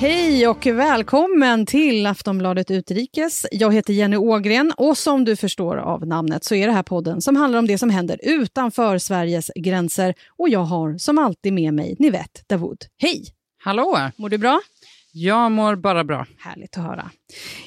[0.00, 3.46] Hej och välkommen till Aftonbladet Utrikes.
[3.52, 7.20] Jag heter Jenny Ågren och som du förstår av namnet så är det här podden
[7.20, 10.14] som handlar om det som händer utanför Sveriges gränser.
[10.36, 12.78] Och jag har som alltid med mig Nivette Davoud.
[12.98, 13.24] Hej!
[13.64, 13.98] Hallå!
[14.16, 14.60] Mår du bra?
[15.12, 16.26] Jag mår bara bra.
[16.38, 17.10] Härligt att höra.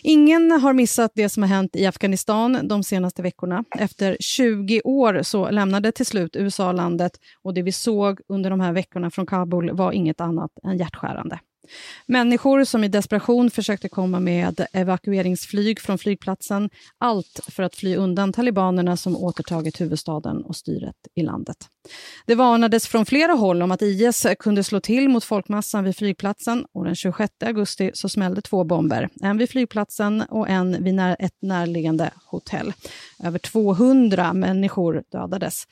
[0.01, 3.63] Ingen har missat det som har hänt i Afghanistan de senaste veckorna.
[3.79, 7.11] Efter 20 år så lämnade till slut USA landet
[7.43, 11.39] och det vi såg under de här veckorna från Kabul var inget annat än hjärtskärande.
[12.05, 16.69] Människor som i desperation försökte komma med evakueringsflyg från flygplatsen.
[16.97, 21.57] Allt för att fly undan talibanerna som återtagit huvudstaden och styret i landet.
[22.25, 26.65] Det varnades från flera håll om att IS kunde slå till mot folkmassan vid flygplatsen
[26.73, 29.09] och den 26 augusti så smällde två bomber.
[29.21, 32.73] En vid flygplatsen och en vid när ett närliggande hotell.
[33.23, 35.65] Över 200 människor dödades.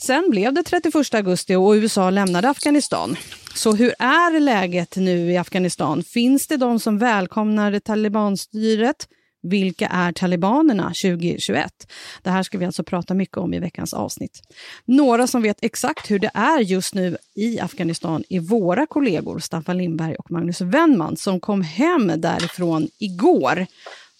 [0.00, 3.16] Sen blev det 31 augusti och USA lämnade Afghanistan.
[3.54, 6.02] Så hur är läget nu i Afghanistan?
[6.02, 9.08] Finns det de som välkomnar talibanstyret?
[9.42, 11.92] Vilka är talibanerna 2021?
[12.22, 14.42] Det här ska vi alltså prata mycket om i veckans avsnitt.
[14.84, 19.78] Några som vet exakt hur det är just nu i Afghanistan är våra kollegor Staffan
[19.78, 23.66] Lindberg och Magnus Wennman som kom hem därifrån igår.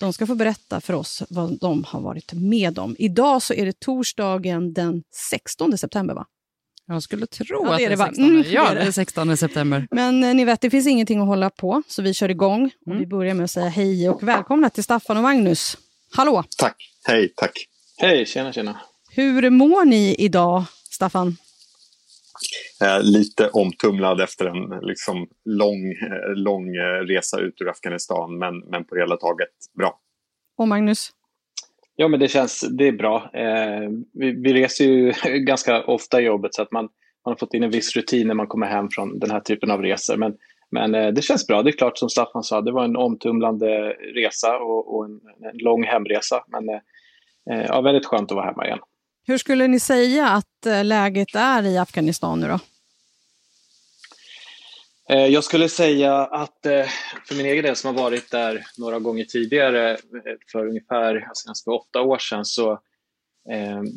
[0.02, 2.96] De ska få berätta för oss vad de har varit med om.
[2.98, 6.26] Idag så är det torsdagen den 16 september, va?
[6.86, 8.06] Jag skulle tro Ja, att det är det är det, va?
[8.06, 8.24] 16.
[8.24, 8.86] Mm, ja, det är det det.
[8.86, 9.88] är 16 september.
[9.90, 12.70] Men eh, ni vet, det finns ingenting att hålla på, så vi kör igång.
[12.80, 12.98] Och Mm.
[12.98, 15.76] vi börjar med att säga hej och välkomna till Staffan och Magnus.
[16.12, 16.44] Hallå!
[16.58, 16.76] Tack.
[17.04, 17.52] Hej, tack.
[17.98, 18.80] Hej, tjena tjena.
[19.10, 21.36] Hur mår ni idag, Staffan?
[22.82, 28.58] Eh, lite omtumlad efter en liksom, lång, eh, lång eh, resa ut ur Afghanistan, men,
[28.58, 29.48] men på hela taget
[29.78, 29.98] bra.
[30.56, 31.10] Och Magnus?
[31.96, 33.30] Ja, men det känns, det är bra.
[33.34, 36.84] Eh, vi, vi reser ju ganska ofta i jobbet så att man,
[37.24, 39.70] man har fått in en viss rutin när man kommer hem från den här typen
[39.70, 40.16] av resor.
[40.16, 40.36] Men,
[40.70, 41.62] men eh, det känns bra.
[41.62, 45.20] Det är klart, som Staffan sa, det var en omtumlande resa och, och en,
[45.52, 46.44] en lång hemresa.
[46.46, 48.78] Men eh, ja, väldigt skönt att vara hemma igen.
[49.26, 52.58] Hur skulle ni säga att eh, läget är i Afghanistan nu då?
[55.14, 56.86] Eh, jag skulle säga att eh,
[57.28, 59.96] för min egen del som har varit där några gånger tidigare,
[60.52, 62.78] för ungefär alltså för åtta år sedan, så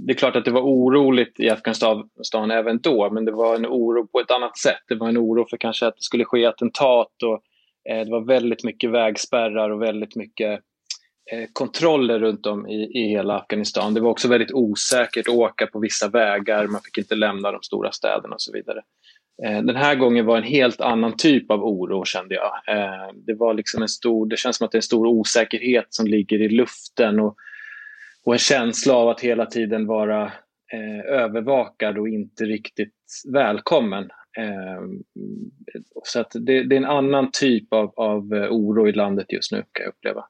[0.05, 3.65] det är klart att det var oroligt i Afghanistan även då, men det var en
[3.65, 4.81] oro på ett annat sätt.
[4.87, 7.41] Det var en oro för kanske att det skulle ske attentat och
[7.83, 10.61] det var väldigt mycket vägspärrar och väldigt mycket
[11.31, 13.93] Eh, kontroller runt om i, i hela Afghanistan.
[13.93, 17.61] Det var också väldigt osäkert att åka på vissa vägar, man fick inte lämna de
[17.61, 18.81] stora städerna och så vidare.
[19.43, 22.77] Eh, Den här gången var en helt annan typ av oro kände jag.
[22.77, 25.87] Eh, Det, var liksom en stor, det känns som att det är en stor osäkerhet
[25.89, 27.35] som ligger i luften och,
[28.25, 30.23] och en känsla av att hela tiden vara
[30.73, 32.93] eh, övervakad och inte riktigt
[33.33, 34.03] välkommen.
[34.37, 34.81] Eh,
[36.03, 39.51] så att det, det är en annan typ av, av eh, oro i landet just
[39.51, 40.25] nu kan jag uppleva.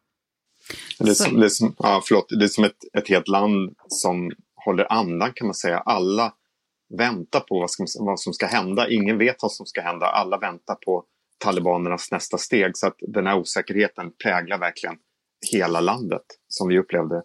[0.99, 3.75] Det är, som, det är, som, ja, förlåt, det är som ett, ett helt land
[3.87, 4.31] som
[4.65, 5.77] håller andan kan man säga.
[5.77, 6.33] Alla
[6.97, 8.89] väntar på vad som, vad som ska hända.
[8.89, 10.05] Ingen vet vad som ska hända.
[10.05, 11.03] Alla väntar på
[11.37, 12.77] talibanernas nästa steg.
[12.77, 14.95] Så att den här osäkerheten präglar verkligen
[15.51, 17.23] hela landet som vi upplevde.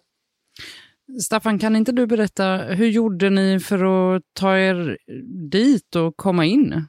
[1.23, 4.97] Staffan, kan inte du berätta, hur gjorde ni för att ta er
[5.49, 6.85] dit och komma in?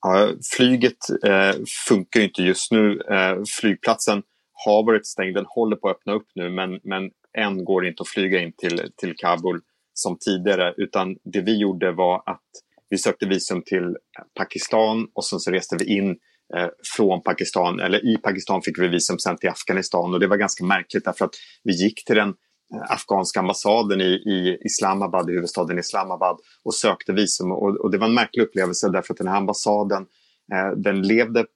[0.00, 0.96] Ja, flyget
[1.26, 1.54] eh,
[1.88, 3.00] funkar inte just nu.
[3.10, 4.22] Eh, flygplatsen
[4.66, 5.34] har varit stängd.
[5.34, 8.40] Den håller på att öppna upp nu men, men än går det inte att flyga
[8.40, 9.60] in till, till Kabul
[9.94, 10.74] som tidigare.
[10.76, 12.46] Utan det vi gjorde var att
[12.90, 13.96] vi sökte visum till
[14.38, 16.10] Pakistan och sen så reste vi in
[16.56, 17.80] eh, från Pakistan.
[17.80, 21.24] Eller i Pakistan fick vi visum sen till Afghanistan och det var ganska märkligt därför
[21.24, 21.34] att
[21.64, 27.12] vi gick till den eh, afghanska ambassaden i, i Islamabad, i huvudstaden Islamabad och sökte
[27.12, 27.52] visum.
[27.52, 30.06] Och, och det var en märklig upplevelse därför att den här ambassaden
[30.52, 31.46] eh, den levde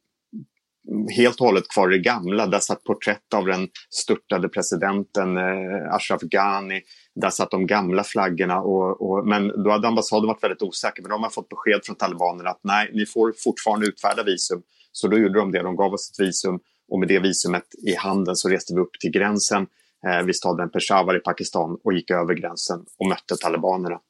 [1.17, 2.47] helt och hållet kvar i det gamla.
[2.47, 6.81] Där satt porträtt av den störtade presidenten eh, Ashraf Ghani.
[7.15, 8.61] Där satt de gamla flaggorna.
[8.61, 11.03] Och, och, men då hade ambassaden varit väldigt osäker.
[11.03, 14.63] Men de har fått besked från talibanerna att nej, ni får fortfarande utfärda visum
[14.93, 16.59] Så då gjorde de det, de gav oss ett visum
[16.93, 19.67] och med det visumet i handen så reste vi upp till gränsen
[20.07, 24.01] eh, vid staden Peshawar i Pakistan och gick över gränsen och mötte talibanerna.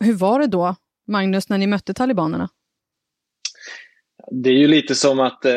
[0.00, 0.74] Hur var det då,
[1.06, 2.48] Magnus, när ni mötte talibanerna?
[4.30, 5.54] Det är ju lite som att, eh,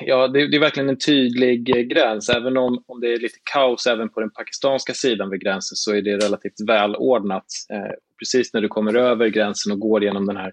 [0.00, 2.28] ja det, är verkligen en tydlig eh, gräns.
[2.28, 5.94] Även om, om det är lite kaos även på den pakistanska sidan vid gränsen så
[5.94, 7.44] är det relativt välordnat.
[7.72, 10.52] Eh, precis när du kommer över gränsen och går genom den här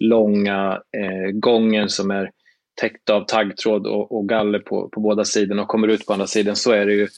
[0.00, 0.80] långa
[1.32, 2.30] gången som är
[2.80, 6.26] täckt av taggtråd och, och galler på, på båda sidorna och kommer ut på andra
[6.26, 7.08] sidan så är det ju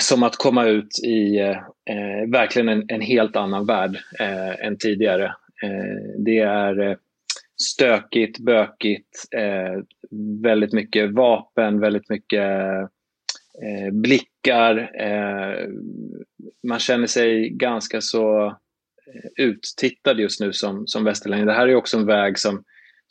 [0.00, 4.78] som att komma ut i eh, eh verkligen en, en, helt annan värld eh, än
[4.78, 5.24] tidigare.
[5.62, 6.96] Eh, det är eh,
[7.62, 9.82] stökigt, bökigt, eh,
[10.42, 12.50] väldigt mycket vapen, väldigt mycket
[13.62, 14.90] eh, blickar.
[15.00, 15.68] Eh,
[16.68, 18.56] man känner sig ganska så
[19.36, 21.46] uttittad just nu som, som västerlänning.
[21.46, 22.64] Det här är också en väg som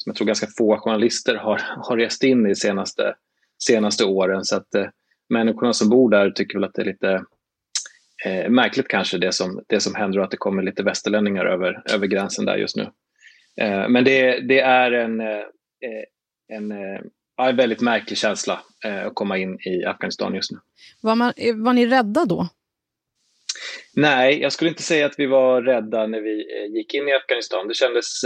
[0.04, 3.16] som jag tror ganska få journalister har, har rest in i senaste,
[3.64, 4.46] senaste åren.
[4.46, 4.86] Så att eh,
[5.30, 7.24] människorna som bor där tycker väl att det är lite
[8.26, 11.84] eh, märkligt kanske det som, det som händer och att det kommer lite västerlänningar över,
[11.94, 12.88] över gränsen där just nu.
[13.58, 15.44] Eh, men det, det är en, eh,
[16.54, 17.02] en, eh,
[17.48, 18.60] en väldigt märklig känsla
[19.06, 20.58] att komma in i Afghanistan just nu.
[21.02, 22.48] Var, man, var ni rädda då?
[23.96, 26.46] Nej, jag skulle inte säga att vi var rädda när vi
[26.78, 27.68] gick in i Afghanistan.
[27.68, 28.22] Det kändes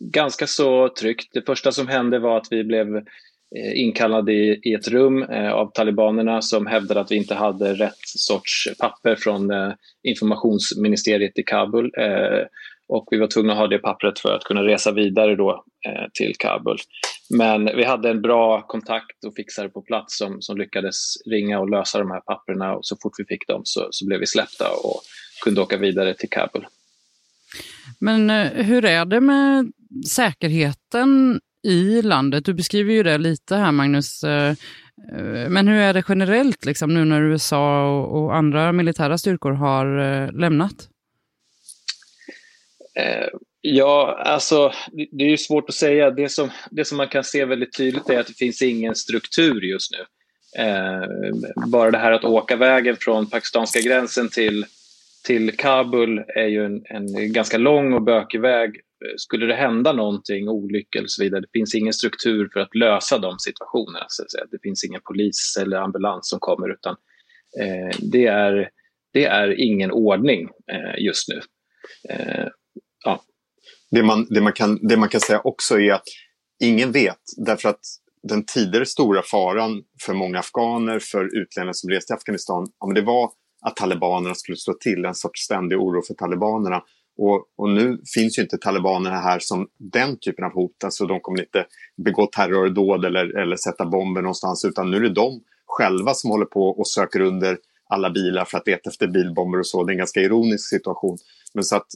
[0.00, 1.28] ganska så tryggt.
[1.32, 2.86] Det första som hände var att vi blev
[3.74, 5.22] inkallade i, ett rum
[5.52, 9.50] av talibanerna som hävdade att vi inte hade rätt sorts papper från
[10.02, 11.90] informationsministeriet i Kabul
[12.92, 16.08] och vi var tvungna att ha det pappret för att kunna resa vidare då, eh,
[16.12, 16.78] till Kabul.
[17.30, 20.96] Men vi hade en bra kontakt och fixare på plats som, som lyckades
[21.26, 24.20] ringa och lösa de här papperna och så fort vi fick dem så, så blev
[24.20, 25.00] vi släppta och
[25.44, 26.66] kunde åka vidare till Kabul.
[27.98, 29.72] Men eh, hur är det med
[30.08, 32.44] säkerheten i landet.
[32.44, 34.24] Du beskriver ju det lite här, Magnus.
[34.24, 34.50] Eh,
[35.12, 39.86] eh men hur är det generellt liksom, nu när USA och andra militära styrkor har
[40.32, 40.88] lämnat?
[42.98, 43.28] Eh,
[43.60, 44.72] ja, alltså
[45.12, 46.10] det är ju svårt att säga.
[46.10, 49.60] Det som, det som man kan se väldigt tydligt är att det finns ingen struktur
[49.60, 50.04] just nu.
[50.62, 51.02] Eh,
[51.66, 54.64] bara det här att åka vägen från pakistanska gränsen till,
[55.26, 59.92] till Kabul är ju en, en ganska lång och bökig väg eh, skulle det hända
[59.92, 64.06] någonting, olycka eller så vidare, det finns ingen struktur för att lösa de situationerna.
[64.08, 64.44] Så att säga.
[64.50, 66.96] Det finns ingen polis eller ambulans som kommer utan
[67.60, 68.70] eh, det, är,
[69.12, 71.40] det är ingen ordning eh, just nu.
[73.92, 76.04] Det, man, det, man kan, det man kan säga också är att
[76.62, 77.80] ingen vet, därför att
[78.28, 82.94] den tidigare stora faran för många afghaner, för utlänningar som reste till Afghanistan, ja, men
[82.94, 83.30] det var
[83.66, 86.82] att talibanerna skulle slå till, en sorts ständig oro för talibanerna.
[87.18, 90.84] Och, och, nu finns ju inte talibanerna här som den typen av hot.
[90.84, 91.66] Alltså de kommer inte
[92.04, 96.46] begå terrordåd eller, eller sätta bomber någonstans utan nu är det de själva som håller
[96.46, 99.84] på och söker under alla bilar för att leta efter bilbomber och så.
[99.84, 101.18] Det är en ganska ironisk situation.
[101.54, 101.86] Men så att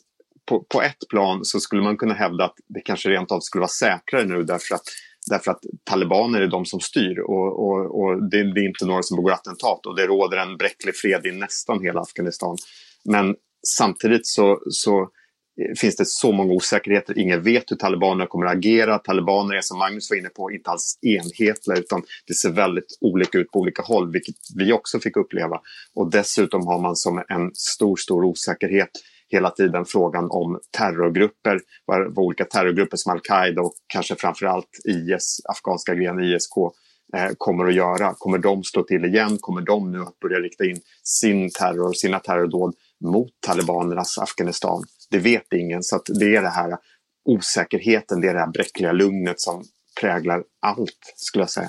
[0.46, 3.60] på, på ett plan så skulle man kunna hävda att det kanske rent av skulle
[3.60, 4.82] vara säkrare nu därför att,
[5.30, 9.02] därför att talibaner är de som styr och, och, och det, det, är inte några
[9.02, 12.56] som begår attentat och det råder en bräcklig fred i nästan hela Afghanistan.
[13.04, 13.34] Men
[13.66, 15.08] samtidigt så, så
[15.78, 17.18] finns det så många osäkerheter.
[17.18, 18.98] Ingen vet hur talibanerna kommer att agera.
[18.98, 23.38] Talibaner är som Magnus var inne på inte alls enhetliga utan det ser väldigt olika
[23.38, 25.60] ut på olika håll vilket vi också fick uppleva.
[25.94, 28.90] Och dessutom har man som en stor, stor osäkerhet
[29.28, 35.94] hela tiden frågan om terrorgrupper, vad, olika terrorgrupper som al-Qaida och kanske framförallt IS, afghanska
[35.94, 36.56] grenen ISK,
[37.16, 38.14] eh, kommer att göra.
[38.18, 39.38] Kommer de slå till igen?
[39.40, 44.84] Kommer de nu att börja rikta in sin terror, sina terrordåd mot talibanernas Afghanistan.
[45.10, 46.76] Det vet ingen, så det är det här
[47.24, 49.64] osäkerheten, det är det här bräckliga lugnet som
[50.00, 51.68] präglar allt, skulle jag säga.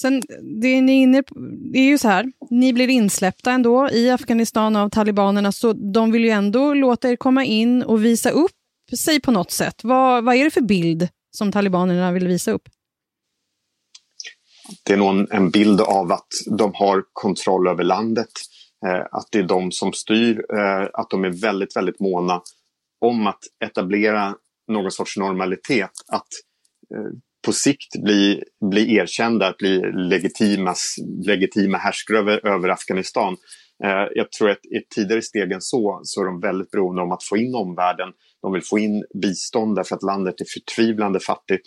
[0.00, 0.22] Sen,
[0.60, 1.34] det, ni inne på,
[1.72, 6.12] det är ju så här, ni blir insläppta ändå i Afghanistan av talibanerna, så de
[6.12, 8.50] vill ju ändå låta er komma in och visa upp
[9.04, 9.84] sig på något sätt.
[9.84, 12.68] Vad, vad är det för bild som talibanerna vill visa upp?
[14.84, 16.28] Det är nog en bild av att
[16.58, 18.30] de har kontroll över landet.
[18.86, 22.42] Eh, att det är de som styr, eh, att de är väldigt, väldigt måna
[23.00, 24.34] om att etablera
[24.68, 25.90] någon sorts normalitet.
[26.12, 26.28] Att
[26.94, 27.12] eh,
[27.50, 30.74] på sikt bli, bli erkända, att bli legitima,
[31.26, 33.36] legitima härskare över, över Afghanistan.
[33.84, 37.02] Eh, jag tror att i ett tidigare steg än så, så är de väldigt beroende
[37.02, 38.08] om att få in omvärlden.
[38.42, 41.62] De vill få in bistånd därför att landet är förtvivlande fattigt.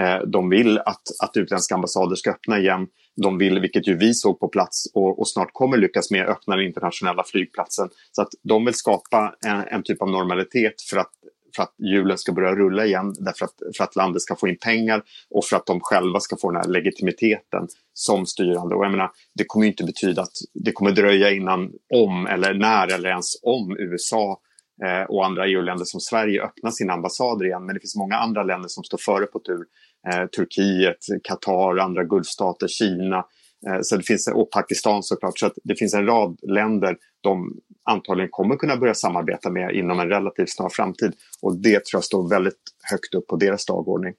[0.00, 2.86] Eh, de vill att, att utländska ambassader ska öppna igen
[3.22, 6.56] de vill, vilket ju vi såg på plats och, och, snart kommer lyckas med, öppna
[6.56, 7.88] den internationella flygplatsen.
[8.12, 11.10] Så att de vill skapa en, en typ av normalitet för att,
[11.56, 14.58] för att hjulen ska börja rulla igen, därför att, för att landet ska få in
[14.58, 18.74] pengar och för att de själva ska få den här legitimiteten som styrande.
[18.74, 22.94] Och jag menar, det kommer inte betyda att det kommer dröja innan om eller när
[22.94, 24.40] eller ens om USA
[24.84, 27.66] eh, och andra EU-länder som Sverige öppnar sina ambassader igen.
[27.66, 29.64] Men det finns många andra länder som står före på tur.
[30.08, 33.24] Eh, Turkiet, Qatar, andra Gulfstater, Kina.
[33.66, 35.38] Eh, så det finns, och Pakistan såklart.
[35.38, 40.08] Så det finns en rad länder de antagligen kommer kunna börja samarbeta med inom en
[40.08, 41.12] relativt snar framtid.
[41.42, 42.60] Och det tror jag står väldigt
[42.90, 44.14] högt upp på deras dagordning.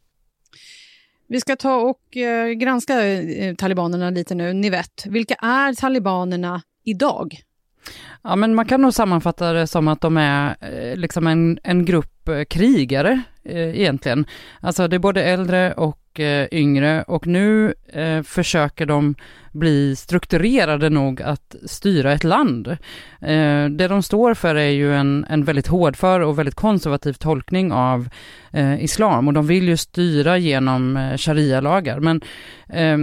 [1.27, 4.53] Vi ska ta och eh, granska eh, talibanerna lite nu.
[4.53, 7.41] Ni vet, vilka är talibanerna idag?
[8.23, 11.85] Ja, men man kan nog sammanfatta det som att de är eh, liksom en, en
[11.85, 14.25] grupp krigare egentligen.
[14.61, 19.15] Alltså det är både äldre och eh, yngre och nu eh, försöker de
[19.57, 22.67] bli strukturerade nog att styra ett land.
[23.21, 27.71] Eh, det de står för är ju en, en väldigt hårdför och väldigt konservativ tolkning
[27.71, 28.09] av
[28.51, 31.99] eh, islam och de vill ju styra genom eh, sharia-lagar.
[31.99, 32.21] Men
[32.69, 32.97] eh,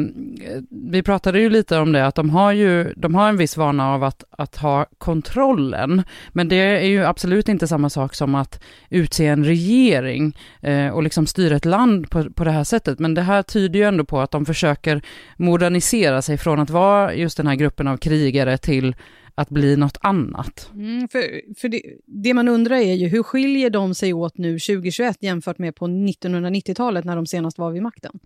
[0.91, 3.95] vi pratade ju lite om det att de har ju, de har en viss vana
[3.95, 8.63] av att, att ha kontrollen, men det är ju absolut inte samma sak som att
[8.91, 12.99] utse en regering eh, och liksom styra ett land på, på det här sättet.
[13.05, 15.03] Men det här tyder ju ändå på att de försöker
[15.37, 18.97] modernisera sig från att vara just den här gruppen av krigare till
[19.35, 20.71] att bli något annat.
[20.75, 21.21] Mm, för
[21.61, 25.59] för det, det, man undrar är ju hur skiljer de sig åt nu 2021 jämfört
[25.59, 28.19] med på 1990-talet när de senast var vid makten?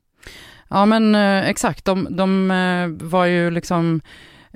[0.69, 4.01] Ja men eh, exakt, de, de eh, var ju liksom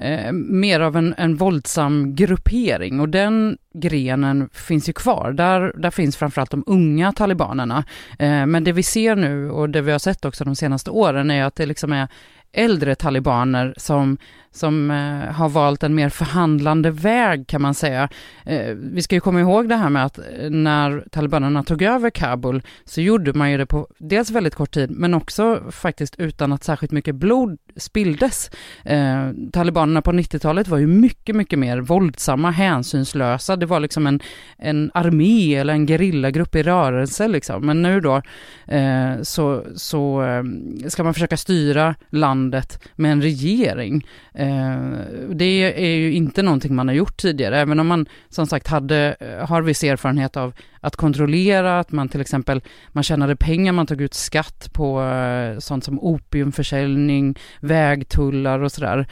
[0.02, 5.32] eh, mer av en, en våldsam gruppering och den grenen finns ju kvar.
[5.32, 7.84] Där, där finns framförallt de unga talibanerna.
[8.18, 11.30] Eh, men det vi ser nu och det vi har sett också de senaste åren
[11.30, 12.08] är att det liksom är
[12.52, 14.18] äldre talibaner som
[14.52, 18.08] som eh, har valt en mer förhandlande väg kan man säga.
[18.46, 22.10] Eh, vi ska ju komma ihåg det här med att eh, när talibanerna tog över
[22.10, 26.52] Kabul så gjorde man ju det på dels väldigt kort tid men också faktiskt utan
[26.52, 28.50] att särskilt mycket blod spilldes.
[28.84, 33.56] Eh, talibanerna på 90-talet var ju mycket, mycket mer våldsamma, hänsynslösa.
[33.56, 34.20] Det var liksom en,
[34.58, 37.66] en armé eller en gerillagrupp i rörelse liksom.
[37.66, 38.22] Men nu då
[38.66, 40.42] eh, så, så eh,
[40.88, 44.04] ska man försöka styra landet med en regering
[44.34, 44.80] Eh, Eh,
[45.28, 45.44] det
[45.84, 49.48] är ju inte någonting man har gjort tidigare, även om man som sagt hade, eh,
[49.48, 54.00] har viss erfarenhet av att kontrollera, att man till exempel, man tjänade pengar, man tog
[54.00, 59.06] ut skatt på eh, sånt som opiumförsäljning, vägtullar och sådär.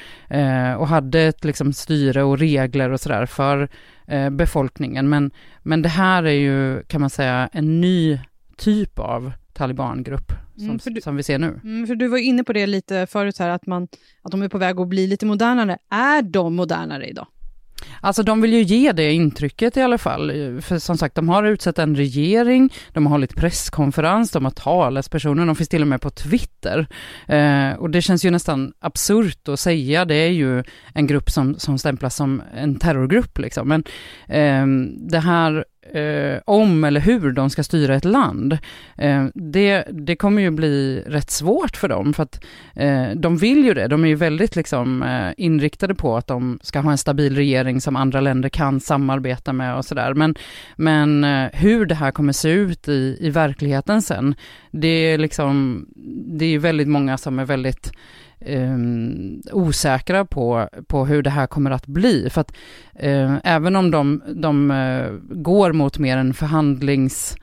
[0.78, 3.68] och hade ett liksom styre och regler och sådär för
[4.30, 5.08] befolkningen.
[5.08, 5.30] Men,
[5.62, 8.20] men det här är ju, kan man säga, en ny
[8.56, 11.60] typ av talibangrupp som, mm, du, som vi ser nu.
[11.64, 13.88] Mm, för du var inne på det lite förut här, att, man,
[14.22, 15.78] att de är på väg att bli lite modernare.
[15.90, 17.26] Är de modernare idag?
[18.00, 20.32] Alltså de vill ju ge det intrycket i alla fall.
[20.60, 25.46] För som sagt, de har utsett en regering, de har hållit presskonferens, de har talespersoner,
[25.46, 26.86] de finns till och med på Twitter.
[27.28, 30.64] Eh, och det känns ju nästan absurt att säga, det är ju
[30.94, 33.68] en grupp som, som stämplas som en terrorgrupp liksom.
[33.68, 33.84] Men
[34.28, 34.66] eh,
[35.10, 38.58] det här eh, om eller hur de ska styra ett land,
[38.96, 42.44] eh, det, det kommer ju bli rätt svårt för dem, för att
[42.74, 43.88] eh, de vill ju det.
[43.88, 47.80] De är ju väldigt liksom, eh, inriktade på att de ska ha en stabil regering
[47.80, 50.14] som andra länder kan samarbeta med och sådär.
[50.14, 50.34] Men,
[50.76, 54.34] men eh, hur det här kommer se ut i, i verkligheten sen,
[54.70, 55.86] det är liksom,
[56.38, 57.92] det är väldigt många som är väldigt
[58.46, 62.30] um, osäkra på, på hur det här kommer att bli.
[62.30, 62.52] För att
[63.04, 67.36] uh, även om de, de uh, går mot mer en förhandlings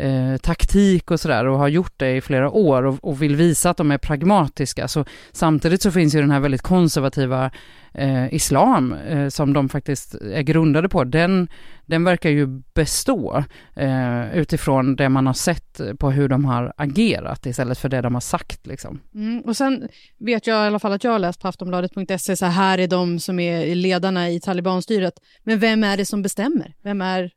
[0.00, 3.70] eh, taktik och sådär och har gjort det i flera år och, och, vill visa
[3.70, 4.88] att de är pragmatiska.
[4.88, 7.50] Så samtidigt så finns ju den här väldigt konservativa
[7.94, 11.48] eh, islam eh, som de faktiskt är grundade på, den,
[11.86, 17.46] den verkar ju bestå eh, utifrån det man har sett på hur de har agerat
[17.46, 18.66] istället för det de har sagt.
[18.66, 19.00] Liksom.
[19.14, 19.88] Mm, och sen
[20.18, 23.20] vet jag i alla fall att jag har läst på aftonbladet.se, så här är de
[23.20, 25.14] som är ledarna i talibanstyret.
[25.42, 26.74] Men vem är det som bestämmer?
[26.82, 27.30] Vem är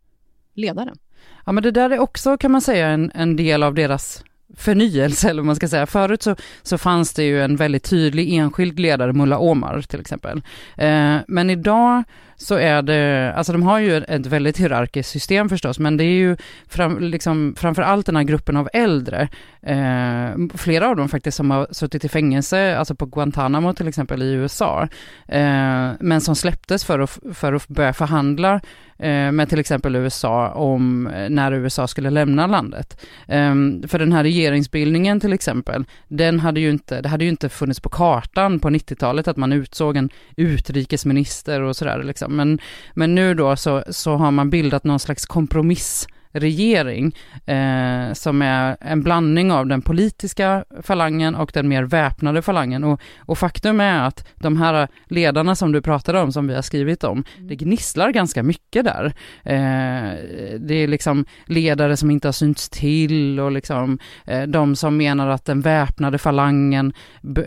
[0.54, 0.98] ledaren?
[1.46, 4.24] Ja men det där är också kan man säga en, en del av deras
[4.58, 5.86] förnyelse, eller vad man ska säga.
[5.86, 10.42] Förut så, så fanns det ju en väldigt tydlig enskild ledare, Mulla Omar till exempel.
[10.78, 12.04] Eh, men idag
[12.38, 16.18] så är det, alltså de har ju ett väldigt hierarkiskt system förstås, men det är
[16.18, 19.28] ju fram, liksom, framför allt den här gruppen av äldre,
[19.62, 24.22] eh, flera av dem faktiskt som har suttit i fängelse, alltså på Guantanamo till exempel
[24.22, 24.88] i USA,
[25.28, 28.62] eh, men som släpptes för att, för att börja förhandla eh,
[28.98, 33.02] Eh, med till exempel USA om eh, när USA skulle lämna landet.
[33.28, 37.50] Ehm, för den här regeringsbildningen till exempel, den hade ju inte, det hade ju inte
[37.50, 42.36] funnits på kartan på 90-talet att man utsåg en utrikesminister och sådär liksom.
[42.36, 42.60] Men,
[42.94, 48.78] men nu då så, så har man bildat någon slags kompromiss regering eh, som är
[48.82, 52.84] en blandning av den politiska falangen och den mer väpnade falangen.
[52.84, 56.62] Och, och, faktum är att de här ledarna som du pratade om, som vi har
[56.62, 57.48] skrivit om, mm.
[57.48, 59.06] det gnisslar ganska mycket där.
[59.44, 60.18] Eh,
[60.60, 65.28] det är liksom ledare som inte har synts till och liksom eh, de som menar
[65.28, 66.94] att den väpnade falangen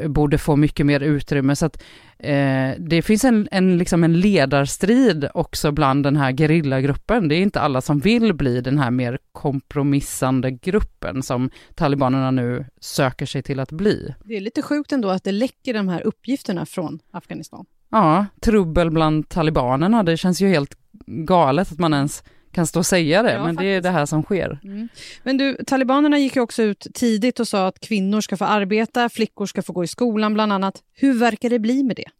[0.08, 1.56] borde få mycket mer utrymme.
[1.56, 1.82] Så att
[2.18, 7.28] Eh, det finns en, en, liksom en ledarstrid också bland den här gerillagruppen.
[7.28, 12.66] Det är inte alla som vill bli den här mer kompromissande gruppen som talibanerna nu
[12.80, 14.14] söker sig till att bli.
[14.24, 17.66] Det är lite sjukt ändå att det läcker de här uppgifterna från Afghanistan.
[17.90, 20.02] Ja, trubbel bland talibanerna.
[20.02, 22.24] Det känns ju helt galet att man ens
[22.56, 23.60] kan stå och säga det, ja, men faktiskt.
[23.60, 24.60] det är det här som sker.
[24.64, 24.88] Mm.
[25.22, 29.08] Men du, talibanerna gick ju också ut tidigt och sa att kvinnor ska få arbeta,
[29.08, 30.82] flickor ska få gå i skolan bland annat.
[30.94, 32.10] Hur verkar det bli med det?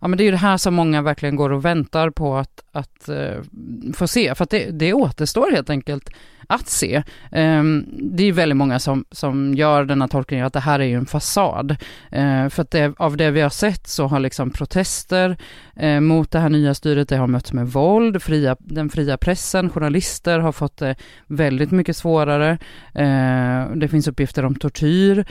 [0.00, 2.64] Ja, men det är ju det här som många verkligen går och väntar på att,
[2.72, 3.42] att uh,
[3.94, 6.10] få se, för att det, det återstår helt enkelt
[6.46, 7.02] att se.
[7.32, 10.96] Um, det är väldigt många som, som gör denna tolkningen att det här är ju
[10.96, 11.70] en fasad.
[12.16, 15.36] Uh, för att det, av det vi har sett så har liksom protester
[15.82, 19.70] uh, mot det här nya styret, det har mötts med våld, fria, den fria pressen,
[19.70, 22.58] journalister har fått det väldigt mycket svårare.
[22.98, 25.24] Uh, det finns uppgifter om tortyr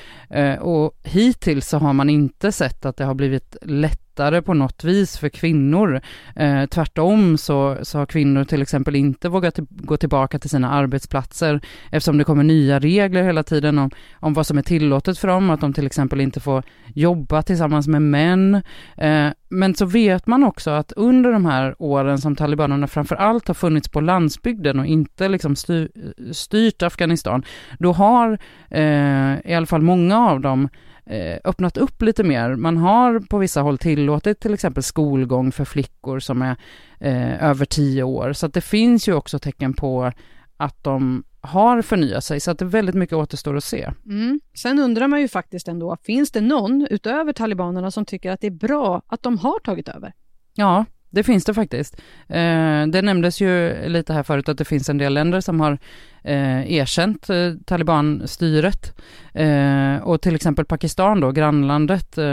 [0.59, 4.83] och hittills så har man inte sett att det har blivit lätt lättare på något
[4.83, 6.01] vis för kvinnor.
[6.35, 11.61] Eh, tvärtom så, så har kvinnor till exempel inte vågat gå tillbaka till sina arbetsplatser
[11.91, 13.89] eftersom det kommer nya regler hela tiden om,
[14.19, 17.87] om vad som är tillåtet för dem, att de till exempel inte får jobba tillsammans
[17.87, 18.61] med män.
[18.97, 23.47] Eh, men så vet man också att under de här åren som talibanerna framför allt
[23.47, 25.89] har funnits på landsbygden och inte liksom styr,
[26.31, 27.43] styrt Afghanistan,
[27.79, 28.37] då har
[28.69, 30.69] eh, i alla fall många av dem
[31.05, 32.55] eh, öppnat upp lite mer.
[32.55, 36.55] Man har på vissa håll tillåtit till exempel skolgång för flickor som är
[36.99, 38.33] eh, över tio år.
[38.33, 40.11] Så att det finns ju också tecken på
[40.57, 43.91] att de har förnyat sig, så att det väldigt mycket återstår att se.
[44.05, 44.39] Mm.
[44.53, 48.47] Sen undrar man ju faktiskt ändå, finns det någon utöver talibanerna som tycker att det
[48.47, 50.13] är bra att de har tagit över?
[50.53, 51.95] Ja, det finns det faktiskt.
[52.27, 55.77] Eh, det nämndes ju lite här förut att det finns en del länder som har
[56.23, 58.93] eh, erkänt eh, talibanstyret.
[59.33, 62.23] Eh, och till exempel Pakistan då, grannlandet, eh,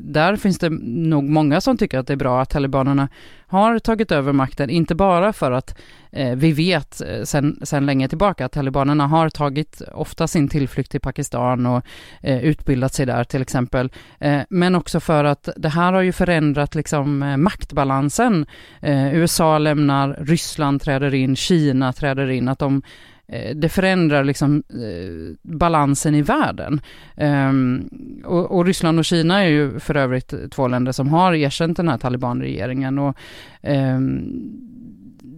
[0.00, 3.08] där finns det nog många som tycker att det är bra att talibanerna
[3.48, 5.78] har tagit över makten, inte bara för att
[6.12, 10.90] eh, vi vet eh, sen, sen länge tillbaka att talibanerna har tagit ofta sin tillflykt
[10.90, 11.82] till Pakistan och
[12.20, 16.12] eh, utbildat sig där till exempel, eh, men också för att det här har ju
[16.12, 18.46] förändrat liksom eh, maktbalansen.
[18.80, 22.82] Eh, USA lämnar, Ryssland träder in, Kina träder in, att de Eh,
[23.28, 26.80] Eh, det förändrar liksom eh, balansen i världen.
[27.16, 27.88] Ehm,
[28.24, 31.88] och, och, Ryssland och Kina är ju för övrigt två länder som har erkänt den
[31.88, 33.16] här talibanregeringen och
[33.62, 34.32] ehm,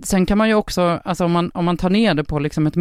[0.03, 2.67] sen kan man ju också, alltså om man, om man tar ner det på liksom
[2.67, 2.77] ett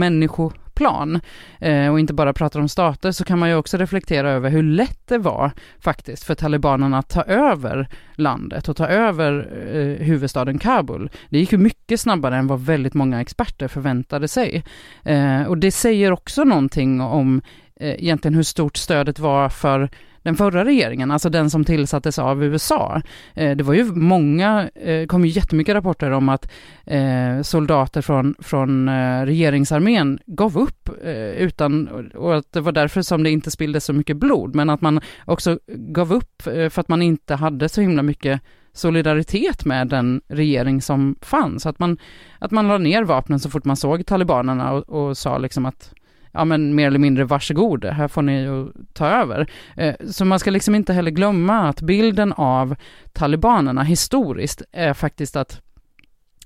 [0.78, 1.22] plan
[1.60, 4.64] eh, och inte bara pratar om stater så kan man ju också reflektera över hur
[4.64, 10.60] lätt det var faktiskt för talibanerna att ta över landet och ta över eh, huvudstaden
[10.60, 11.10] Kabul.
[11.30, 14.64] Det gick ju mycket snabbare än vad väldigt många experter förväntade sig.
[15.04, 17.42] Eh, och det säger också någonting om
[17.80, 19.90] eh, egentligen hur stort stödet var för
[20.28, 23.02] den förra regeringen, alltså den som tillsattes av USA.
[23.34, 26.52] Eh, det var ju många, det kom ju jättemycket rapporter om att
[26.86, 28.90] eh, soldater från, från
[29.26, 30.90] regeringsarmén gav upp
[31.38, 34.82] utan, och att det var därför som det inte spilldes så mycket blod, men att
[34.82, 38.42] man också gav upp för att man inte hade så himla mycket
[38.74, 41.66] solidaritet med den regering som fanns.
[41.66, 41.98] Att man,
[42.40, 45.94] att man la ner vapnen så fort man såg talibanerna och, och sa liksom att
[46.32, 49.48] ja men mer eller mindre varsågod, här får ni ju ta över.
[49.76, 52.76] Eh, så man ska liksom inte heller glömma att bilden av
[53.14, 55.62] talibanerna historiskt är faktiskt att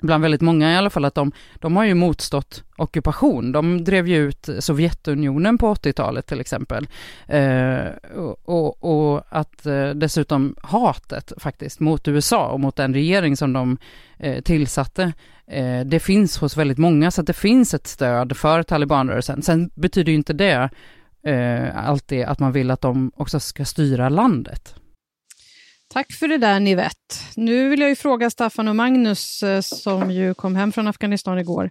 [0.02, 3.52] bland väldigt många i alla fall, att de, de har ju motstått ockupation.
[3.52, 6.88] De drev ju ut Sovjetunionen på 80-talet till exempel.
[7.28, 7.86] Eh,
[8.46, 13.78] och, och, att eh, dessutom hatet faktiskt mot USA och mot den regering som de
[14.18, 15.14] eh, tillsatte,
[15.48, 19.42] eh, det finns hos väldigt många, så att det finns ett stöd för talibanrörelsen.
[19.42, 20.70] Sen betyder ju inte det
[21.24, 24.76] eh, alltid att man vill att de också ska styra landet.
[25.94, 27.16] Tack för det där Nivette.
[27.36, 31.40] Nu vill jag ju fråga Staffan och Magnus eh, som ju kom hem från Afghanistan
[31.40, 31.70] igår.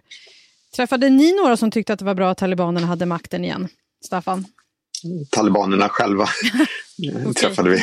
[0.75, 3.67] Träffade ni några som tyckte att det var bra att talibanerna hade makten igen?
[4.05, 4.45] Staffan?
[5.31, 6.23] Talibanerna själva
[7.19, 7.33] okay.
[7.33, 7.77] träffade vi.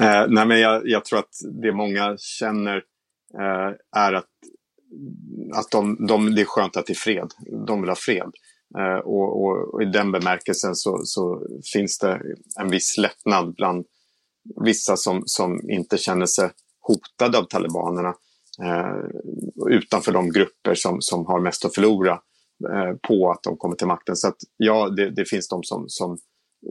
[0.00, 2.76] Eh, nej, men jag, jag, tror att det många känner
[3.40, 4.28] eh, är att,
[5.54, 7.28] att de, de, det är skönt att det är fred.
[7.66, 8.30] De vill ha fred.
[8.78, 12.20] Eh, och, och, och, i den bemärkelsen så, så finns det
[12.60, 13.86] en viss lättnad bland
[14.64, 18.14] vissa som, som inte känner sig hotade av talibanerna
[18.62, 22.12] eh, utanför de grupper som, som har mest att förlora
[22.72, 24.16] eh, på att de kommer till makten.
[24.16, 26.18] Så att, ja, det, det finns de som, som,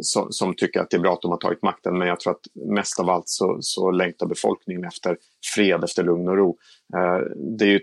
[0.01, 1.97] som, som, tycker att det är bra att de har tagit makten.
[1.97, 5.17] Men jag tror att mest av allt så, så längtar befolkningen efter
[5.55, 6.57] fred, efter lugn och ro.
[6.95, 7.19] Eh,
[7.57, 7.79] det är ju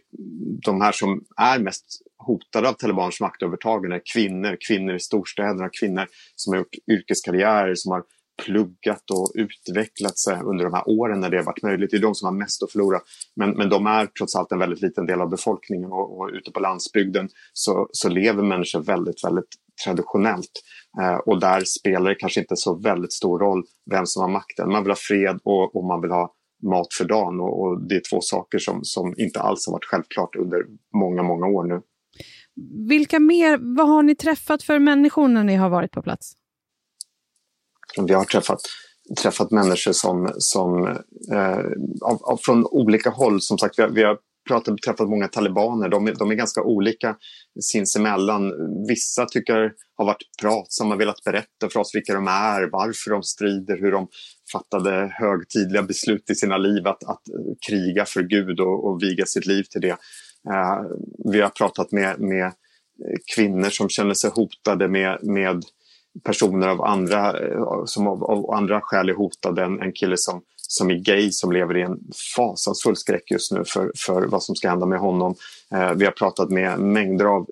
[0.64, 1.84] de här som är mest
[2.18, 8.02] hotade av talibans maktövertagande, kvinnor, kvinnor i storstäderna, kvinnor som har gjort yrkeskarriärer, som har
[8.42, 11.90] pluggat och utvecklat sig under de här åren när det har varit möjligt.
[11.90, 13.00] Det är de som har mest att förlora.
[13.36, 16.50] Men, men de är trots allt en väldigt liten del av befolkningen och, och ute
[16.50, 19.48] på landsbygden så, så lever människor väldigt, väldigt
[19.84, 20.52] traditionellt.
[21.00, 24.72] Eh, och där spelar det kanske inte så väldigt stor roll vem som har makten.
[24.72, 27.94] Man vill ha fred och, och man vill ha mat för dagen och, och, det
[27.94, 30.62] är två saker som, som inte alls har varit självklart under
[30.96, 31.80] många, många år nu.
[32.88, 36.32] Vilka mer, vad har ni träffat för människor när ni har varit på plats?
[38.02, 38.60] Vi har träffat,
[39.22, 40.86] träffat människor som, som
[41.32, 41.64] eh,
[42.02, 43.40] av, av, från olika håll.
[43.40, 45.88] Som sagt, vi har, vi har pratat, träffat många talibaner.
[45.88, 47.16] De, de är ganska olika
[47.60, 48.52] sinsemellan.
[48.88, 53.78] Vissa tycker har varit pratsamma, velat berätta för oss vilka de är, varför de strider,
[53.80, 54.08] hur de
[54.52, 57.22] fattade högtidliga beslut i sina liv att, att
[57.68, 59.96] kriga för Gud och, och viga sitt liv till det.
[60.50, 60.80] Eh,
[61.32, 62.52] vi har pratat med, med
[63.34, 65.64] kvinnor som känner sig hotade med, med
[66.24, 69.64] personer av andra, eh, som av, av andra skäl är hotade.
[69.64, 71.98] En, en kille som, som är gay som lever i en
[72.36, 75.34] fasansfull skräck just nu för, för vad som ska hända med honom.
[75.74, 77.46] Eh, vi har pratat med mängder av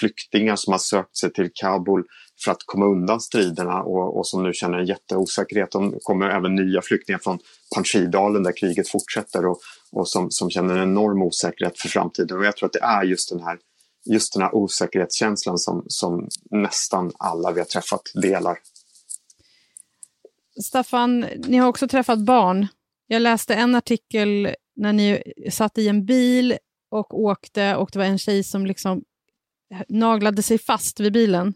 [0.00, 2.04] flyktingar som har sökt sig till Kabul
[2.44, 5.70] för att komma undan striderna och, och som nu känner en jätteosäkerhet.
[5.72, 7.38] Det kommer även nya flyktingar från
[7.74, 9.58] Panjshirdalen där kriget fortsätter och,
[9.92, 12.38] och som, som känner en enorm osäkerhet för framtiden.
[12.38, 13.58] Och jag tror att det är just den här
[14.06, 18.58] just den här osäkerhetskänslan som, som nästan alla vi har träffat delar.
[20.64, 22.66] Staffan, ni har också träffat barn.
[23.06, 26.56] Jag läste en artikel när ni satt i en bil
[26.90, 29.02] och åkte och det var en tjej som liksom
[29.88, 31.54] naglade sig fast vid bilen.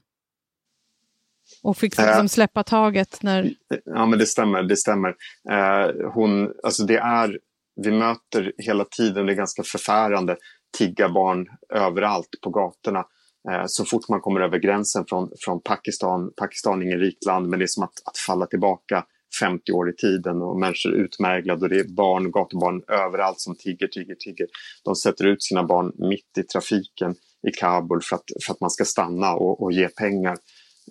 [1.62, 3.54] Och fick liksom släppa taget när...
[3.84, 4.62] Ja, men det stämmer.
[4.62, 5.08] Det stämmer.
[5.50, 7.38] Eh, hon, alltså det är,
[7.76, 10.36] vi möter hela tiden, det är ganska förfärande,
[10.78, 13.04] tigga barn överallt på gatorna.
[13.50, 17.48] Eh, så fort man kommer över gränsen från, från Pakistan, Pakistan är inget rikt land
[17.48, 19.04] men det är som att, att falla tillbaka
[19.40, 23.56] 50 år i tiden och människor är utmärglade och det är barn, gatubarn överallt som
[23.56, 24.46] tigger, tigger, tigger.
[24.84, 27.14] De sätter ut sina barn mitt i trafiken
[27.48, 30.36] i Kabul för att, för att man ska stanna och, och ge pengar.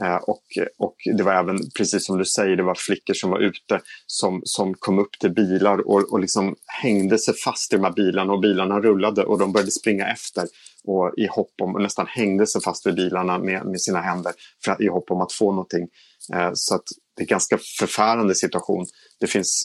[0.03, 0.43] Eh, och,
[0.77, 4.41] och det var även, precis som du säger, det var flickor som var ute som,
[4.43, 8.33] som kom upp till bilar och, och liksom hängde sig fast i de här bilarna
[8.33, 10.47] och bilarna rullade och de började springa efter
[10.83, 14.33] och i hopp om, och nästan hängde sig fast vid bilarna med, med sina händer
[14.65, 15.87] för, i hopp om att få någonting.
[16.33, 16.83] Eh, så att
[17.15, 18.85] det är en ganska förfärande situation.
[19.19, 19.63] Det finns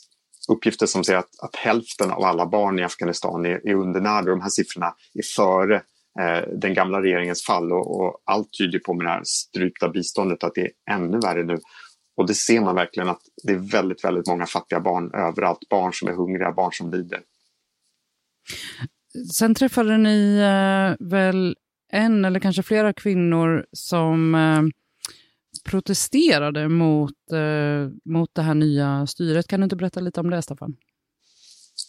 [0.49, 4.31] uppgifter som säger att, att hälften av alla barn i Afghanistan är, är undernärda.
[4.31, 5.83] De här siffrorna är före
[6.61, 10.55] den gamla regeringens fall och, och, allt tyder på med det här strypta biståndet att
[10.55, 11.59] det är ännu värre nu.
[12.16, 15.68] Och det ser man verkligen att det är väldigt, väldigt många fattiga barn överallt.
[15.70, 17.20] Barn som är hungriga, barn som lider.
[19.35, 21.57] Sen träffade ni eh, väl
[21.92, 24.62] en eller kanske flera kvinnor som eh,
[25.70, 29.46] protesterade mot, eh, mot det här nya styret.
[29.46, 30.77] Kan du inte berätta lite om det, Staffan?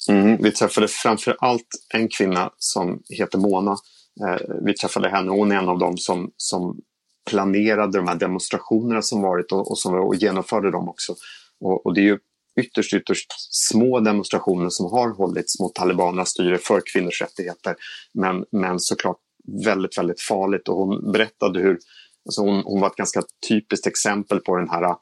[0.09, 3.77] Mm, vi träffade framför allt en kvinna som heter Mona Eh,
[4.21, 6.81] Eh, vi träffade henne, hon är en av dem som, som
[7.29, 11.15] planerade de här demonstrationerna som varit och, och som och genomförde dem också.
[11.59, 12.17] Och, och, det är ju
[12.59, 17.75] ytterst, ytterst små demonstrationer som har hållits mot talibanernas styre för kvinnors rättigheter.
[18.13, 19.17] Men, men såklart
[19.65, 20.67] väldigt, väldigt farligt.
[20.69, 21.77] Och hon berättade hur,
[22.25, 24.95] alltså hon, hon var ett ganska typiskt exempel på den här äh,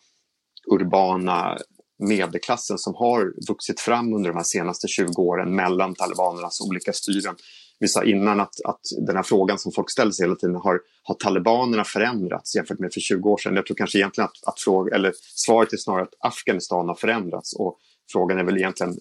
[0.71, 1.57] urbana
[1.99, 7.35] medelklassen som har vuxit fram under de här senaste 20 åren mellan talibanernas olika styren
[7.79, 10.79] vi sa innan att, att den här frågan som folk ställer sig hela tiden, har,
[11.03, 13.55] har talibanerna förändrats jämfört med för 20 år sedan?
[13.55, 17.53] Jag tror kanske egentligen att, att fråga, eller svaret är snarare att Afghanistan har förändrats
[17.53, 17.77] och
[18.11, 18.93] frågan är väl egentligen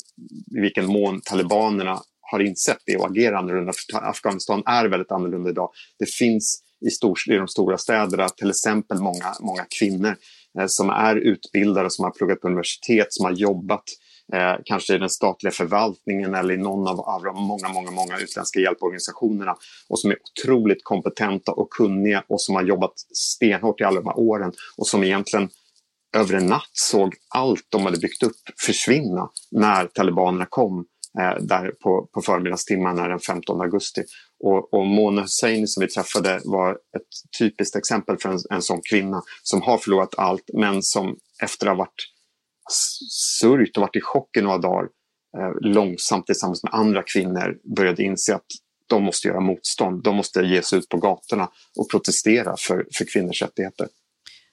[0.56, 3.72] i vilken mån talibanerna har insett det och agerar annorlunda.
[3.92, 5.70] För Afghanistan är väldigt annorlunda idag.
[5.98, 10.16] Det finns i, stor, i de stora städerna till exempel många, många kvinnor
[10.58, 13.84] eh, som är utbildade, som har pluggat på universitet, som har jobbat
[14.32, 18.18] eh, kanske i den statliga förvaltningen eller i någon av, av de många, många, många
[18.18, 19.56] utländska hjälporganisationerna
[19.88, 24.06] och som är otroligt kompetenta och kunniga och som har jobbat stenhårt i alla de
[24.06, 25.48] här åren och som egentligen
[26.16, 30.84] över en natt såg allt de hade byggt upp försvinna när talibanerna kom
[31.20, 34.02] eh, där på, på förmiddagstimmarna den 15 augusti.
[34.44, 38.80] Och, och Mona Husseini som vi träffade var ett typiskt exempel för en, en sån
[38.90, 42.11] kvinna som har förlorat allt men som efter att ha varit
[43.40, 44.88] sörjt och varit i chock i några dagar
[45.38, 48.46] eh, långsamt tillsammans med andra kvinnor började inse att
[48.86, 50.02] de måste göra motstånd.
[50.02, 53.88] De måste ge sig ut på gatorna och protestera för, för kvinnors rättigheter.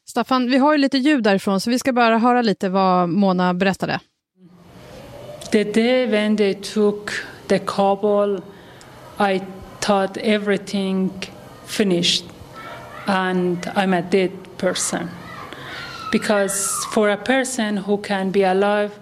[0.09, 3.53] Staffan, vi har ju lite ljud därifrån så vi ska bara höra lite vad Mona
[3.53, 3.99] berättade.
[5.51, 7.11] The day when they took
[7.47, 8.41] the Kabul,
[9.19, 9.41] I
[9.79, 11.11] thought everything
[11.65, 12.25] finished
[13.05, 15.09] and I'm a dead person.
[16.11, 18.97] Because for a person who can be alive,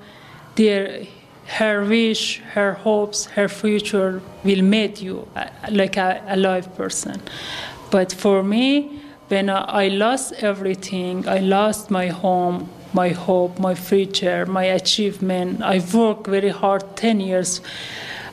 [0.55, 1.05] their,
[1.45, 7.21] her wish, her hopes, her future will make you uh, like a, a live person.
[7.91, 14.45] But for me, when I lost everything, I lost my home, my hope, my future,
[14.45, 15.61] my achievement.
[15.61, 17.61] I worked very hard 10 years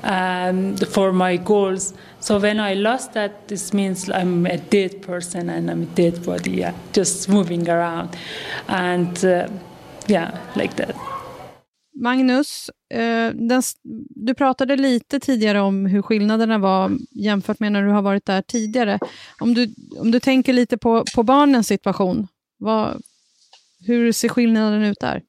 [0.05, 1.95] um, for my goals.
[2.21, 6.25] So when I lost that, this means I'm a dead person and I'm a dead
[6.25, 8.09] body, yeah, just moving around.
[8.67, 9.49] And uh,
[10.07, 10.97] yeah, like that.
[11.97, 13.63] Magnus, eh, den,
[14.09, 18.43] du pratade lite tidigare om hur skillnaderna var jämfört med när du har varit där
[18.43, 18.99] tidigare.
[19.41, 23.03] Om du, om du tänker lite på, på barnens situation, vad,
[23.87, 25.23] hur ser skillnaden ut där?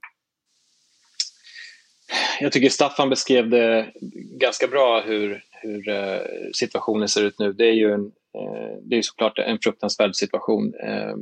[2.39, 3.91] Jag tycker Staffan beskrev det
[4.39, 6.19] ganska bra hur, hur eh,
[6.53, 7.53] situationen ser ut nu.
[7.53, 8.05] Det är ju en,
[8.37, 10.73] eh, det är såklart en fruktansvärd situation.
[10.83, 11.15] Eh,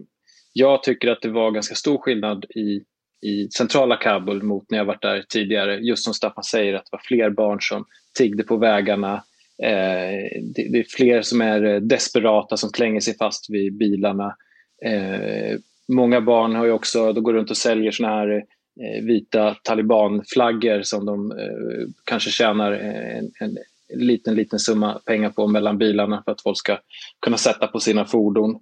[0.53, 2.83] jag tycker att det var ganska stor skillnad i
[3.25, 5.75] i centrala Kabul mot när jag varit där tidigare.
[5.77, 7.85] Just som Staffan säger, att det var fler barn som
[8.17, 9.23] tiggde på vägarna.
[10.55, 14.35] Det, det, är fler som är desperata, som klänger sig fast vid bilarna.
[15.87, 18.43] Många barn har ju också, de går runt och säljer såna här
[18.81, 23.57] Eh, vita talibanflaggor som de eh, kanske tjänar eh, en, en,
[23.89, 26.79] liten, liten summa pengar på mellan bilarna för att folk ska
[27.19, 28.59] kunna sätta på sina fordon.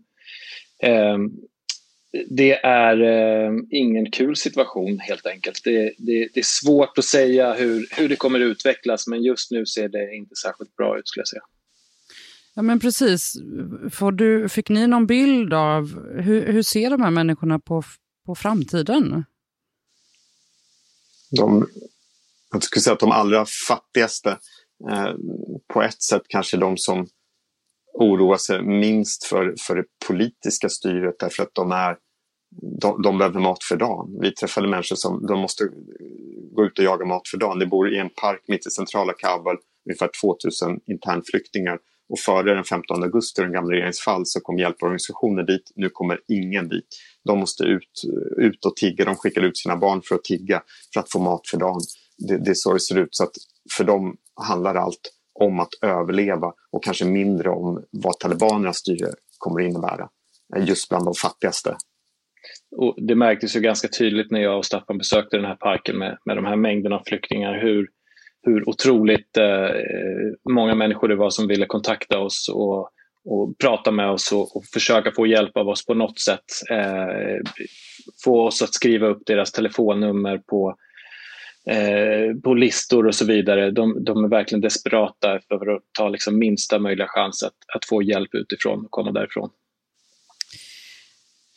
[0.84, 1.18] Eh,
[2.30, 5.62] det är eh, ingen kul situation helt enkelt.
[5.64, 9.52] Det, det, det, är svårt att säga hur, hur det kommer att utvecklas men just
[9.52, 11.44] nu ser det inte särskilt bra ut skulle jag säga.
[12.56, 13.34] Ja men precis.
[13.92, 17.84] Får du, fick ni någon bild av hur, hur ser de här människorna på,
[18.26, 19.26] på framtiden?
[21.38, 21.68] De,
[22.52, 24.30] jag skulle säga att de allra fattigaste,
[24.92, 25.14] eh,
[25.74, 27.08] på ett sätt kanske de som
[27.94, 31.98] oroar sig minst för, för det politiska styret därför att de, är,
[32.82, 34.18] de, de behöver mat för dagen.
[34.22, 35.64] Vi träffade människor som de måste
[36.56, 37.60] gå ut och jaga mat för dagen.
[37.60, 39.58] De bor i en park mitt i centrala Kabul,
[39.90, 41.80] ungefär 2000 internflyktingar.
[42.10, 45.72] Och före den 15 augusti, den gamla regeringens fall, så kom hjälporganisationer dit.
[45.76, 46.88] Nu kommer ingen dit.
[47.26, 48.02] De måste ut,
[48.38, 49.06] ut och tigga.
[49.06, 50.62] De skickar ut sina barn för att tigga
[50.94, 51.82] för att få mat för dagen.
[52.18, 53.16] Det, det är så det ser ut.
[53.16, 53.34] Så att
[53.78, 54.16] för dem
[54.48, 60.10] handlar allt om att överleva och kanske mindre om vad talibanernas styre kommer att innebära.
[60.56, 61.76] Eh, just bland de fattigaste.
[62.78, 66.18] Och det märktes ju ganska tydligt när jag och Staffan besökte den här parken med,
[66.26, 67.88] med de här mängderna av flyktingar hur,
[68.44, 72.90] hur otroligt eh, eh många människor det var som ville kontakta oss och,
[73.26, 76.46] och prata med oss och, och försöka få hjälp av oss på något sätt.
[76.70, 77.42] Eh,
[78.24, 80.76] få oss att skriva upp deras telefonnummer på
[81.66, 83.72] Eh, på listor och så vidare.
[83.72, 88.04] De, de, är verkligen desperata för att ta liksom minsta möjliga chans att, att få
[88.04, 89.50] hjälp utifrån och komma därifrån.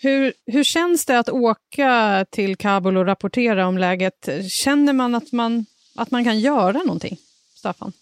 [0.02, 4.28] Hur, hur känns det att åka till Kabul och rapportera om läget?
[4.50, 7.16] Känner man att man, att man kan göra någonting?
[7.54, 7.92] Staffan?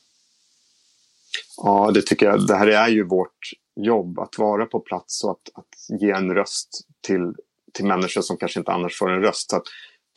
[1.65, 2.47] Ja, det tycker jag.
[2.47, 3.39] Det här är ju vårt
[3.81, 6.69] jobb, att vara på plats och att, att ge en röst
[7.07, 7.35] till,
[7.73, 9.51] till människor som kanske inte annars får en röst.
[9.51, 9.63] Så att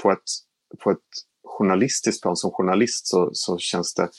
[0.03, 0.29] på ett,
[0.83, 0.97] på ett
[1.57, 4.09] journalistiskt plan, som journalist så, så känns det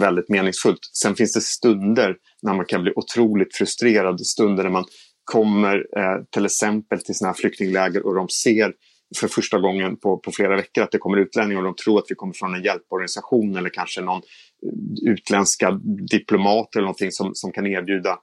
[0.00, 0.80] väldigt meningsfullt.
[1.02, 4.84] Sen finns det stunder när man kan bli otroligt frustrerad, stunder när man
[5.24, 8.72] kommer eh, till exempel till sådana här flyktingläger och de ser
[9.16, 12.06] för första gången på, på flera veckor att det kommer utlänningar och de tror att
[12.08, 14.22] vi kommer från en hjälporganisation eller kanske någon
[15.06, 18.18] utländska diplomater eller någonting som, som kan erbjuda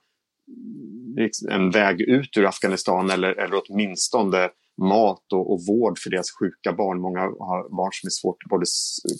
[1.49, 4.49] en väg ut ur Afghanistan eller, eller åtminstone
[4.81, 7.01] mat och, och, vård för deras sjuka barn.
[7.01, 8.65] Många har barn som är svårt, både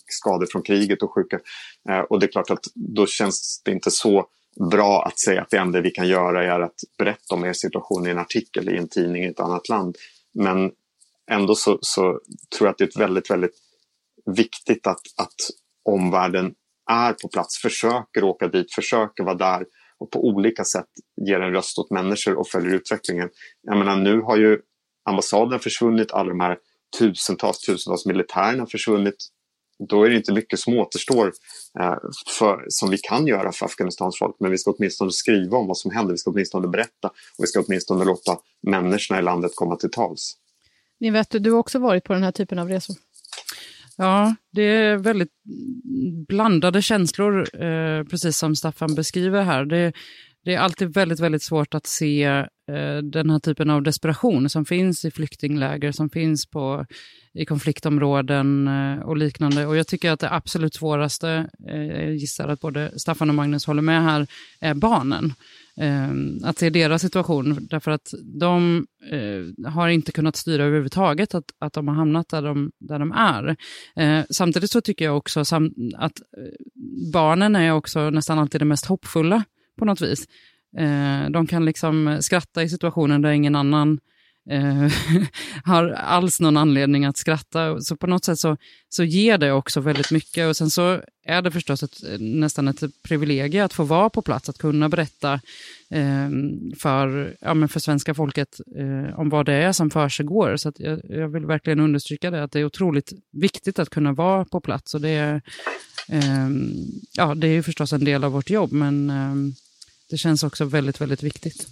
[0.05, 1.39] skador från kriget och sjuka.
[1.89, 4.25] Eh, och det är klart att då känns det inte så
[4.71, 8.07] bra att säga att det enda vi kan göra är att berätta om er situation
[8.07, 9.95] i en artikel i en tidning i ett annat land.
[10.33, 10.71] Men
[11.31, 12.19] ändå så, så
[12.57, 13.55] tror jag att det är väldigt, väldigt
[14.25, 15.35] viktigt att, att
[15.83, 16.53] omvärlden
[16.91, 19.65] är på plats, försöker åka dit, försöker vara där
[19.99, 20.87] och på olika sätt
[21.27, 23.29] ger en röst åt människor och följer utvecklingen.
[23.61, 24.59] Jag menar, nu har ju
[25.09, 26.57] ambassaden försvunnit, alla de här
[26.99, 29.15] tusentals, tusentals militärerna försvunnit.
[29.89, 31.33] Då är det inte mycket som återstår
[31.79, 31.97] eh,
[32.39, 34.35] för, som vi kan göra för Afghanistans folk.
[34.39, 37.47] Men vi ska åtminstone skriva om vad som händer, vi ska åtminstone berätta och vi
[37.47, 40.37] ska åtminstone låta människorna i landet komma till tals.
[40.99, 42.95] Nivette, du har också varit på den här typen av resor?
[44.01, 45.29] Ja, det är väldigt
[46.27, 49.65] blandade känslor, eh, precis som Staffan beskriver här.
[49.65, 49.93] Det,
[50.45, 54.65] det, är alltid väldigt, väldigt svårt att se eh, den här typen av desperation som
[54.65, 56.85] finns i flyktingläger, som finns på,
[57.33, 59.65] i konfliktområden eh, och liknande.
[59.65, 63.65] Och jag tycker att det absolut svåraste, eh, jag gissar att både Staffan och Magnus
[63.65, 64.27] håller med här,
[64.59, 65.33] är barnen.
[65.77, 71.45] Ehm, att se deras situation, därför att de eh, har inte kunnat styra överhuvudtaget att,
[71.59, 73.55] att de har hamnat där de, där de är.
[73.95, 78.65] Eh, samtidigt så tycker jag också sam att eh, barnen är också nästan alltid det
[78.65, 79.43] mest hoppfulla
[79.79, 80.25] på något vis.
[80.77, 83.99] Eh, de kan liksom skratta i situationen där ingen annan
[84.49, 84.91] eh,
[85.63, 87.81] har alls någon anledning att skratta.
[87.81, 88.57] Så på något sätt så,
[88.89, 90.47] så ger det också väldigt mycket.
[90.47, 94.49] Och sen så är det förstås ett, nästan ett privilegium att få vara på plats,
[94.49, 95.33] att kunna berätta
[95.89, 96.29] eh,
[96.79, 100.57] för, ja, men för svenska folket eh, om vad det är som försiggår.
[100.57, 104.45] Så jag, jag, vill verkligen understryka det, att det är otroligt viktigt att kunna vara
[104.45, 104.93] på plats.
[104.93, 105.41] Och det, är,
[106.07, 106.49] eh,
[107.13, 109.53] ja, det är ju förstås en del av vårt jobb, men ehm,
[110.09, 111.67] det känns också väldigt, väldigt viktigt.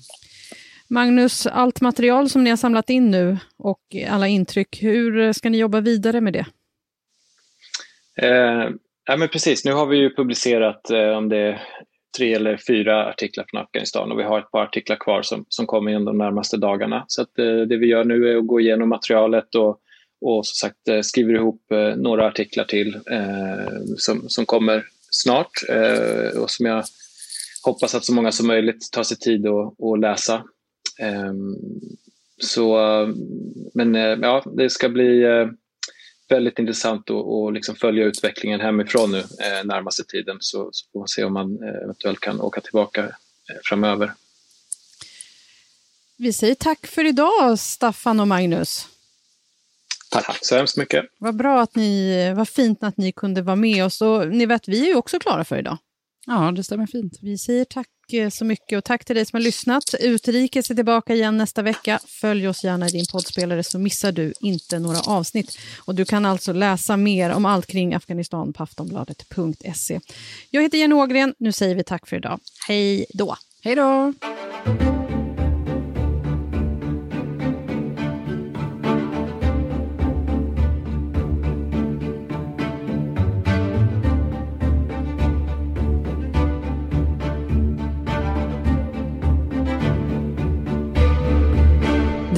[0.90, 5.58] Magnus, allt material som ni har samlat in nu och alla intryck, hur ska ni
[5.58, 6.46] jobba vidare med det?
[8.22, 8.70] Eh,
[9.06, 11.62] ja, men precis, nu har vi ju publicerat eh, om det är
[12.18, 15.66] tre eller fyra artiklar från Afghanistan och vi har ett par artiklar kvar som, som
[15.66, 17.06] kommer in de närmaste dagarna.
[17.08, 19.80] Så att, eh, det vi gör nu är att gå igenom materialet och,
[20.22, 25.52] och som sagt eh, skriver ihop eh, några artiklar till eh, som, som kommer snart
[25.70, 26.84] eh, och som jag
[27.66, 30.44] hoppas att så många som möjligt tar sig tid att, att läsa.
[31.00, 31.56] Ehm,
[32.38, 32.78] så,
[33.74, 35.48] men eh, ja, det ska bli eh,
[36.30, 41.00] väldigt intressant att, att liksom följa utvecklingen hemifrån nu eh, närmaste tiden så, så får
[41.00, 43.16] man se om man eventuellt kan åka tillbaka
[43.64, 44.14] framöver.
[46.18, 48.88] Vi säger tack för idag, Staffan och Magnus.
[50.12, 51.06] Tack så hemskt mycket.
[51.18, 54.02] Vad bra att ni, vad fint att ni kunde vara med oss.
[54.02, 55.78] Och ni vet, vi är ju också klara för idag.
[56.26, 57.18] Ja, det stämmer fint.
[57.22, 59.84] Vi säger tack Eh, så mycket och tack till dig som har lyssnat.
[60.00, 62.00] Utrikes är tillbaka igen nästa vecka.
[62.08, 65.58] Följ oss gärna i din poddspelare så missar du inte några avsnitt.
[65.78, 70.00] Och du kan alltså läsa mer om allt kring Afghanistan på aftonbladet.se.
[70.50, 71.34] Jag heter Jenny Ågren.
[71.38, 72.40] Nu säger vi tack för idag.
[72.68, 73.36] Hej då!
[73.64, 74.14] Hej då!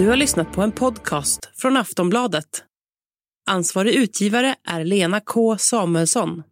[0.01, 2.63] Du har lyssnat på en podcast från Aftonbladet.
[3.49, 6.43] Ansvarig utgivare är Lena K Samuelsson.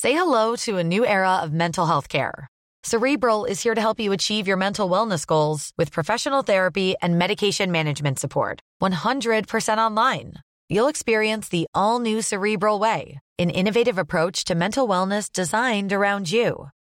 [0.00, 2.46] Say hello to a new era of mental health care.
[2.86, 7.18] Cerebral is here to help you achieve your mental wellness goals with professional therapy and
[7.18, 8.60] medication management support.
[8.82, 10.32] 100% online.
[10.68, 16.30] You'll experience the all new Cerebral Way, an innovative approach to mental wellness designed around
[16.30, 16.68] you.